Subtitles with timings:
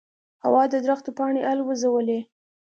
[0.43, 2.19] هوا د درختو پاڼې الوزولې.